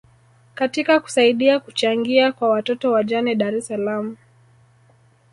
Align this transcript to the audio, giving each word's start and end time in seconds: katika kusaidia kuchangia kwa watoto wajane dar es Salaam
katika 0.55 0.99
kusaidia 0.99 1.59
kuchangia 1.59 2.31
kwa 2.31 2.49
watoto 2.49 2.91
wajane 2.91 3.35
dar 3.35 3.55
es 3.55 3.67
Salaam 3.67 4.17